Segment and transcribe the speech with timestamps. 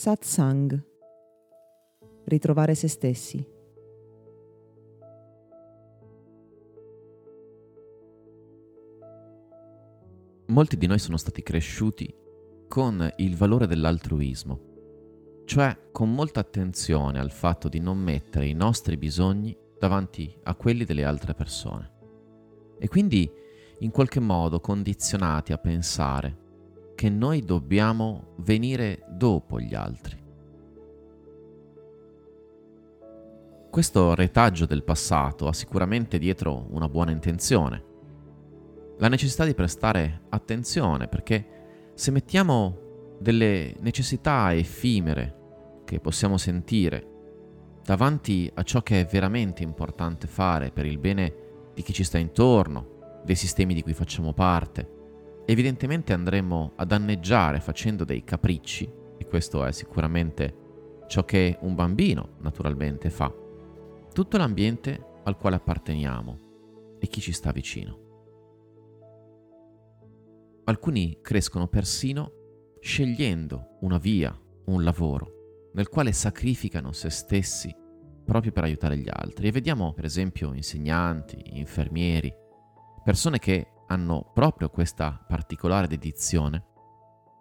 [0.00, 0.82] Satsang.
[2.24, 3.46] Ritrovare se stessi.
[10.46, 12.16] Molti di noi sono stati cresciuti
[12.66, 18.96] con il valore dell'altruismo, cioè con molta attenzione al fatto di non mettere i nostri
[18.96, 21.92] bisogni davanti a quelli delle altre persone.
[22.78, 23.30] E quindi
[23.80, 26.39] in qualche modo condizionati a pensare
[27.00, 30.22] che noi dobbiamo venire dopo gli altri.
[33.70, 37.82] Questo retaggio del passato ha sicuramente dietro una buona intenzione.
[38.98, 48.50] La necessità di prestare attenzione perché se mettiamo delle necessità effimere che possiamo sentire davanti
[48.52, 51.34] a ciò che è veramente importante fare per il bene
[51.72, 54.98] di chi ci sta intorno, dei sistemi di cui facciamo parte,
[55.50, 62.36] evidentemente andremo a danneggiare facendo dei capricci, e questo è sicuramente ciò che un bambino
[62.38, 63.32] naturalmente fa,
[64.12, 66.38] tutto l'ambiente al quale apparteniamo
[67.00, 67.98] e chi ci sta vicino.
[70.64, 72.32] Alcuni crescono persino
[72.80, 77.74] scegliendo una via, un lavoro, nel quale sacrificano se stessi
[78.24, 79.48] proprio per aiutare gli altri.
[79.48, 82.32] E vediamo per esempio insegnanti, infermieri,
[83.02, 86.64] persone che hanno proprio questa particolare dedizione,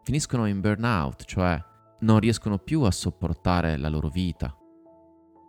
[0.04, 1.64] finiscono in burnout, cioè
[2.02, 4.56] non riescono più a sopportare la loro vita,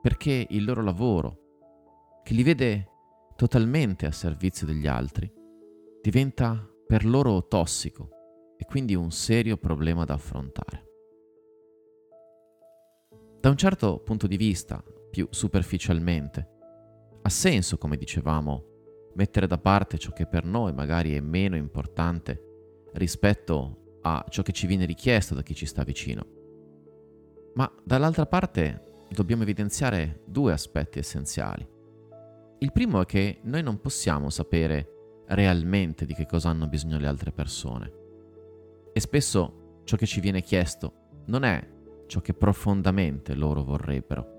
[0.02, 1.38] perché il loro lavoro,
[2.22, 2.88] che li vede
[3.34, 5.30] totalmente a servizio degli altri,
[6.02, 8.10] diventa per loro tossico
[8.58, 10.84] e quindi un serio problema da affrontare.
[13.40, 16.48] Da un certo punto di vista, più superficialmente,
[17.22, 18.69] ha senso, come dicevamo,
[19.14, 24.52] mettere da parte ciò che per noi magari è meno importante rispetto a ciò che
[24.52, 26.26] ci viene richiesto da chi ci sta vicino.
[27.54, 31.66] Ma dall'altra parte dobbiamo evidenziare due aspetti essenziali.
[32.58, 37.06] Il primo è che noi non possiamo sapere realmente di che cosa hanno bisogno le
[37.06, 37.92] altre persone.
[38.92, 40.92] E spesso ciò che ci viene chiesto
[41.26, 41.66] non è
[42.06, 44.38] ciò che profondamente loro vorrebbero.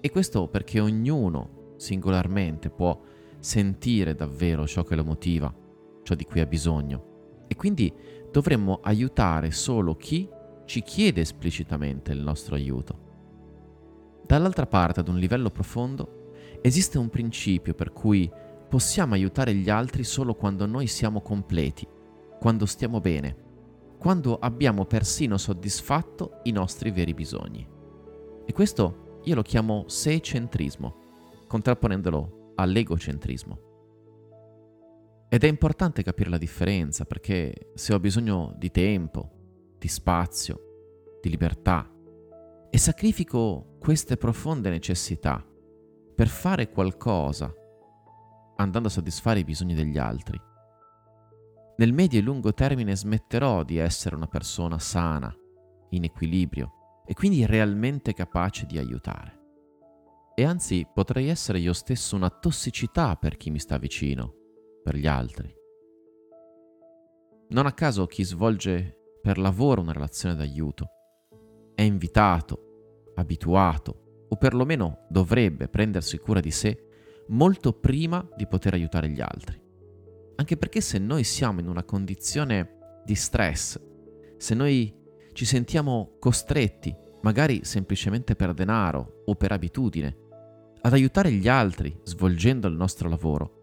[0.00, 2.98] E questo perché ognuno singolarmente può
[3.40, 5.52] sentire davvero ciò che lo motiva,
[6.02, 7.44] ciò di cui ha bisogno.
[7.48, 7.92] E quindi
[8.30, 10.28] dovremmo aiutare solo chi
[10.66, 13.08] ci chiede esplicitamente il nostro aiuto.
[14.24, 18.30] Dall'altra parte, ad un livello profondo, esiste un principio per cui
[18.68, 21.86] possiamo aiutare gli altri solo quando noi siamo completi,
[22.38, 23.48] quando stiamo bene,
[23.98, 27.66] quando abbiamo persino soddisfatto i nostri veri bisogni.
[28.46, 30.94] E questo io lo chiamo sei-centrismo,
[31.48, 33.68] contrapponendolo all'egocentrismo.
[35.28, 39.30] Ed è importante capire la differenza perché se ho bisogno di tempo,
[39.78, 41.88] di spazio, di libertà
[42.68, 45.44] e sacrifico queste profonde necessità
[46.14, 47.52] per fare qualcosa
[48.56, 50.38] andando a soddisfare i bisogni degli altri,
[51.76, 55.34] nel medio e lungo termine smetterò di essere una persona sana,
[55.90, 59.39] in equilibrio e quindi realmente capace di aiutare
[60.40, 64.32] e anzi potrei essere io stesso una tossicità per chi mi sta vicino,
[64.82, 65.54] per gli altri.
[67.50, 70.88] Non a caso chi svolge per lavoro una relazione d'aiuto
[71.74, 76.86] è invitato, abituato o perlomeno dovrebbe prendersi cura di sé
[77.28, 79.62] molto prima di poter aiutare gli altri.
[80.36, 83.78] Anche perché se noi siamo in una condizione di stress,
[84.38, 84.90] se noi
[85.34, 90.19] ci sentiamo costretti, magari semplicemente per denaro o per abitudine,
[90.82, 93.58] ad aiutare gli altri svolgendo il nostro lavoro,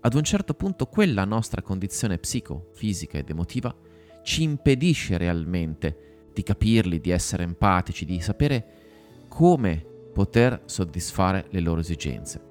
[0.00, 3.74] ad un certo punto quella nostra condizione psico, fisica ed emotiva
[4.22, 11.80] ci impedisce realmente di capirli, di essere empatici, di sapere come poter soddisfare le loro
[11.80, 12.46] esigenze.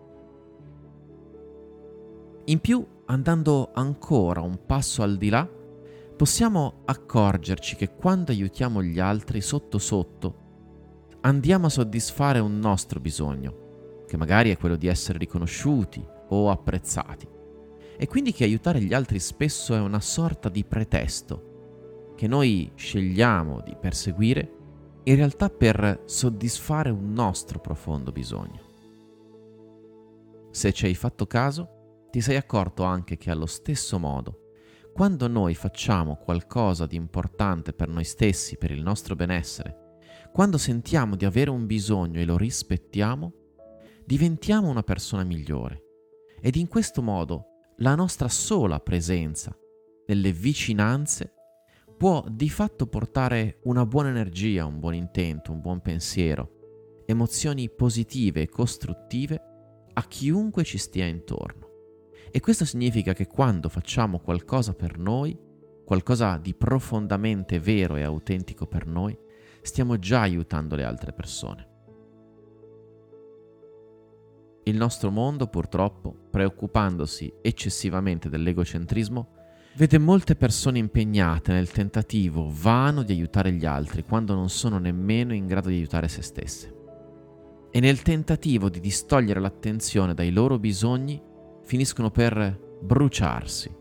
[2.46, 5.48] In più, andando ancora un passo al di là,
[6.16, 10.46] possiamo accorgerci che quando aiutiamo gli altri sotto sotto,
[11.22, 13.67] andiamo a soddisfare un nostro bisogno,
[14.08, 17.28] che magari è quello di essere riconosciuti o apprezzati.
[17.98, 23.62] E quindi che aiutare gli altri spesso è una sorta di pretesto che noi scegliamo
[23.62, 24.54] di perseguire
[25.04, 28.66] in realtà per soddisfare un nostro profondo bisogno.
[30.52, 34.42] Se ci hai fatto caso, ti sei accorto anche che allo stesso modo,
[34.94, 40.00] quando noi facciamo qualcosa di importante per noi stessi, per il nostro benessere,
[40.34, 43.34] quando sentiamo di avere un bisogno e lo rispettiamo,
[44.08, 45.84] diventiamo una persona migliore
[46.40, 47.48] ed in questo modo
[47.80, 49.54] la nostra sola presenza
[50.06, 51.34] nelle vicinanze
[51.98, 58.44] può di fatto portare una buona energia, un buon intento, un buon pensiero, emozioni positive
[58.44, 59.42] e costruttive
[59.92, 61.68] a chiunque ci stia intorno.
[62.32, 65.38] E questo significa che quando facciamo qualcosa per noi,
[65.84, 69.18] qualcosa di profondamente vero e autentico per noi,
[69.62, 71.76] stiamo già aiutando le altre persone.
[74.68, 79.30] Il nostro mondo, purtroppo, preoccupandosi eccessivamente dell'egocentrismo,
[79.76, 85.34] vede molte persone impegnate nel tentativo vano di aiutare gli altri quando non sono nemmeno
[85.34, 86.76] in grado di aiutare se stesse.
[87.72, 91.22] E nel tentativo di distogliere l'attenzione dai loro bisogni
[91.64, 93.74] finiscono per bruciarsi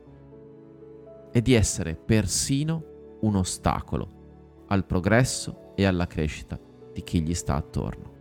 [1.32, 6.56] e di essere persino un ostacolo al progresso e alla crescita
[6.92, 8.14] di chi gli sta attorno.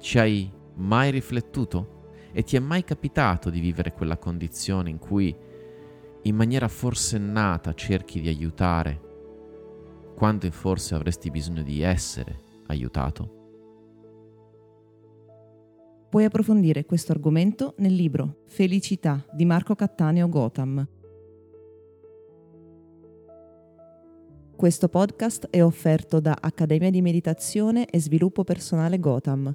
[0.00, 1.96] Ci hai mai riflettuto?
[2.32, 5.34] E ti è mai capitato di vivere quella condizione in cui
[6.22, 9.06] in maniera forsennata cerchi di aiutare
[10.14, 13.36] quando forse avresti bisogno di essere aiutato?
[16.10, 20.86] Puoi approfondire questo argomento nel libro Felicità di Marco Cattaneo Gotham.
[24.56, 29.54] Questo podcast è offerto da Accademia di Meditazione e Sviluppo Personale Gotham